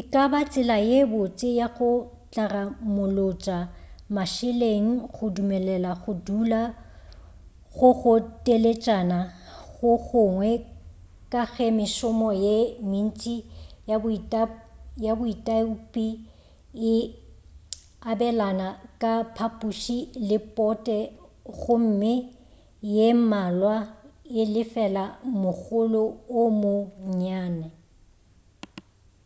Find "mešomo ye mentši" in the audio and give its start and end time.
11.78-13.34